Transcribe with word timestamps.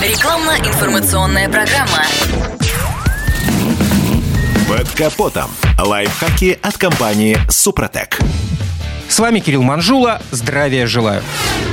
Рекламно-информационная 0.00 1.48
программа. 1.48 2.02
Под 4.68 4.90
капотом. 4.90 5.50
Лайфхаки 5.78 6.58
от 6.62 6.76
компании 6.76 7.38
«Супротек». 7.48 8.18
С 9.08 9.18
вами 9.18 9.40
Кирилл 9.40 9.62
Манжула. 9.62 10.20
Здравия 10.30 10.86
желаю. 10.86 11.22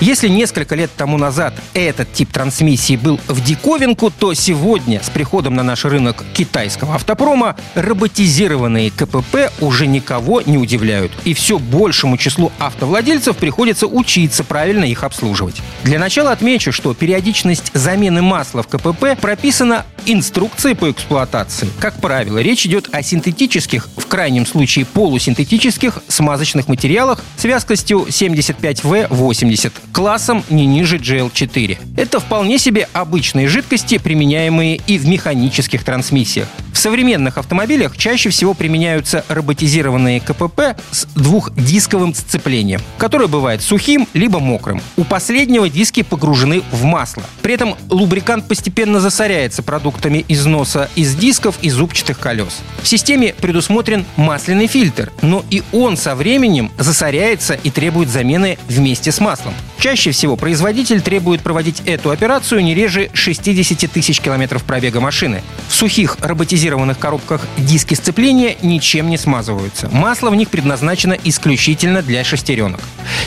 Если 0.00 0.26
несколько 0.26 0.74
лет 0.74 0.90
тому 0.96 1.16
назад 1.16 1.54
этот 1.74 2.12
тип 2.12 2.32
трансмиссии 2.32 2.96
был 2.96 3.20
в 3.28 3.40
диковинку, 3.42 4.10
то 4.10 4.34
сегодня 4.34 5.00
с 5.00 5.08
приходом 5.08 5.54
на 5.54 5.62
наш 5.62 5.84
рынок 5.84 6.24
китайского 6.34 6.96
автопрома 6.96 7.54
роботизированные 7.76 8.90
КПП 8.90 9.52
уже 9.60 9.86
никого 9.86 10.40
не 10.40 10.58
удивляют. 10.58 11.12
И 11.24 11.34
все 11.34 11.60
большему 11.60 12.16
числу 12.16 12.50
автовладельцев 12.58 13.36
приходится 13.36 13.86
учиться 13.86 14.42
правильно 14.42 14.84
их 14.84 15.04
обслуживать. 15.04 15.62
Для 15.84 16.00
начала 16.00 16.32
отмечу, 16.32 16.72
что 16.72 16.94
периодичность 16.94 17.70
замены 17.72 18.22
масла 18.22 18.64
в 18.64 18.66
КПП 18.66 19.16
прописана 19.20 19.86
инструкцией 20.06 20.74
по 20.74 20.90
эксплуатации. 20.90 21.68
Как 21.80 22.00
правило, 22.00 22.38
речь 22.38 22.66
идет 22.66 22.88
о 22.92 23.02
синтетических, 23.02 23.88
в 23.96 24.06
крайнем 24.06 24.46
случае 24.46 24.84
полусинтетических 24.84 26.02
смазочных 26.08 26.68
материалах 26.68 27.20
с 27.36 27.44
вязкостью 27.44 28.06
75В80 28.08 29.72
классом 29.92 30.44
не 30.50 30.66
ниже 30.66 30.98
GL4. 30.98 31.78
Это 31.96 32.20
вполне 32.20 32.58
себе 32.58 32.88
обычные 32.92 33.48
жидкости, 33.48 33.98
применяемые 33.98 34.80
и 34.86 34.98
в 34.98 35.06
механических 35.06 35.84
трансмиссиях. 35.84 36.48
В 36.72 36.78
современных 36.78 37.38
автомобилях 37.38 37.96
чаще 37.96 38.30
всего 38.30 38.54
применяются 38.54 39.24
роботизированные 39.28 40.20
КПП 40.20 40.76
с 40.90 41.06
двухдисковым 41.14 42.14
сцеплением, 42.14 42.80
которое 42.98 43.28
бывает 43.28 43.62
сухим 43.62 44.08
либо 44.14 44.40
мокрым. 44.40 44.80
У 44.96 45.04
последнего 45.04 45.68
диски 45.68 46.02
погружены 46.02 46.62
в 46.72 46.84
масло. 46.84 47.22
При 47.42 47.54
этом 47.54 47.76
лубрикант 47.90 48.48
постепенно 48.48 49.00
засоряется 49.00 49.62
продуктами 49.62 50.24
износа 50.28 50.88
из 50.96 51.14
дисков 51.14 51.56
и 51.62 51.70
зубчатых 51.70 52.18
колес. 52.18 52.60
В 52.82 52.88
системе 52.88 53.34
предусмотрен 53.34 54.04
масляный 54.16 54.66
фильтр, 54.66 55.12
но 55.20 55.44
и 55.50 55.62
он 55.72 55.96
со 55.96 56.14
временем 56.14 56.70
засоряется 56.78 57.54
и 57.54 57.70
требует 57.70 58.08
замены 58.08 58.58
вместе 58.68 59.12
с 59.12 59.20
маслом. 59.20 59.54
Чаще 59.82 60.12
всего 60.12 60.36
производитель 60.36 61.00
требует 61.00 61.40
проводить 61.40 61.82
эту 61.86 62.12
операцию 62.12 62.62
не 62.62 62.72
реже 62.72 63.10
60 63.14 63.90
тысяч 63.90 64.20
километров 64.20 64.62
пробега 64.62 65.00
машины. 65.00 65.42
В 65.66 65.74
сухих 65.74 66.18
роботизированных 66.20 67.00
коробках 67.00 67.40
диски 67.58 67.94
сцепления 67.94 68.56
ничем 68.62 69.10
не 69.10 69.18
смазываются. 69.18 69.88
Масло 69.90 70.30
в 70.30 70.36
них 70.36 70.50
предназначено 70.50 71.18
исключительно 71.24 72.00
для 72.00 72.22
шестеренок. 72.22 72.78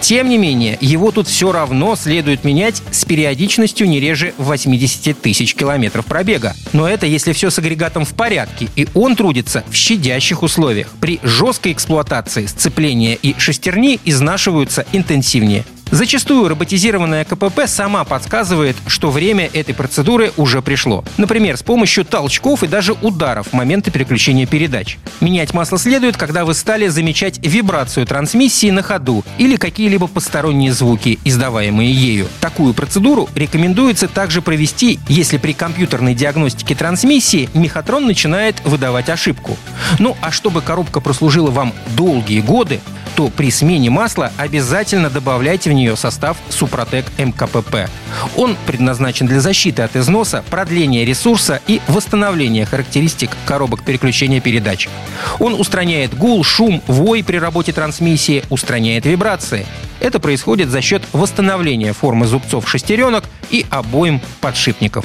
Тем 0.00 0.28
не 0.28 0.38
менее, 0.38 0.76
его 0.80 1.12
тут 1.12 1.28
все 1.28 1.52
равно 1.52 1.94
следует 1.94 2.42
менять 2.42 2.82
с 2.90 3.04
периодичностью 3.04 3.88
не 3.88 4.00
реже 4.00 4.34
80 4.36 5.22
тысяч 5.22 5.54
километров 5.54 6.04
пробега. 6.04 6.56
Но 6.72 6.88
это 6.88 7.06
если 7.06 7.32
все 7.32 7.50
с 7.50 7.60
агрегатом 7.60 8.04
в 8.04 8.14
порядке, 8.14 8.66
и 8.74 8.88
он 8.94 9.14
трудится 9.14 9.62
в 9.70 9.76
щадящих 9.76 10.42
условиях. 10.42 10.88
При 11.00 11.20
жесткой 11.22 11.70
эксплуатации 11.70 12.46
сцепления 12.46 13.14
и 13.14 13.38
шестерни 13.38 14.00
изнашиваются 14.04 14.84
интенсивнее. 14.92 15.64
Зачастую 15.90 16.48
роботизированная 16.48 17.24
КПП 17.24 17.66
сама 17.66 18.04
подсказывает, 18.04 18.76
что 18.86 19.10
время 19.10 19.50
этой 19.52 19.74
процедуры 19.74 20.32
уже 20.36 20.62
пришло. 20.62 21.04
Например, 21.16 21.56
с 21.56 21.64
помощью 21.64 22.04
толчков 22.04 22.62
и 22.62 22.68
даже 22.68 22.92
ударов 22.92 23.48
в 23.48 23.52
моменты 23.54 23.90
переключения 23.90 24.46
передач. 24.46 24.98
Менять 25.20 25.52
масло 25.52 25.78
следует, 25.78 26.16
когда 26.16 26.44
вы 26.44 26.54
стали 26.54 26.86
замечать 26.86 27.44
вибрацию 27.44 28.06
трансмиссии 28.06 28.70
на 28.70 28.82
ходу 28.82 29.24
или 29.38 29.56
какие-либо 29.56 30.06
посторонние 30.06 30.72
звуки, 30.72 31.18
издаваемые 31.24 31.92
ею. 31.92 32.28
Такую 32.40 32.72
процедуру 32.72 33.28
рекомендуется 33.34 34.06
также 34.06 34.42
провести, 34.42 35.00
если 35.08 35.38
при 35.38 35.52
компьютерной 35.52 36.14
диагностике 36.14 36.76
трансмиссии 36.76 37.50
мехатрон 37.52 38.06
начинает 38.06 38.64
выдавать 38.64 39.08
ошибку. 39.08 39.56
Ну 39.98 40.16
а 40.20 40.30
чтобы 40.30 40.62
коробка 40.62 41.00
прослужила 41.00 41.50
вам 41.50 41.72
долгие 41.96 42.40
годы, 42.40 42.80
то 43.20 43.28
при 43.28 43.50
смене 43.50 43.90
масла 43.90 44.32
обязательно 44.38 45.10
добавляйте 45.10 45.68
в 45.68 45.74
нее 45.74 45.94
состав 45.94 46.38
Супротек 46.48 47.04
МКПП. 47.18 47.90
Он 48.34 48.56
предназначен 48.66 49.26
для 49.26 49.40
защиты 49.40 49.82
от 49.82 49.94
износа, 49.94 50.42
продления 50.48 51.04
ресурса 51.04 51.60
и 51.66 51.82
восстановления 51.86 52.64
характеристик 52.64 53.28
коробок 53.44 53.84
переключения 53.84 54.40
передач. 54.40 54.88
Он 55.38 55.52
устраняет 55.52 56.16
гул, 56.16 56.42
шум, 56.44 56.82
вой 56.86 57.22
при 57.22 57.36
работе 57.36 57.74
трансмиссии, 57.74 58.42
устраняет 58.48 59.04
вибрации. 59.04 59.66
Это 60.00 60.18
происходит 60.18 60.70
за 60.70 60.80
счет 60.80 61.02
восстановления 61.12 61.92
формы 61.92 62.26
зубцов 62.26 62.70
шестеренок 62.70 63.24
и 63.50 63.66
обоим 63.68 64.22
подшипников. 64.40 65.04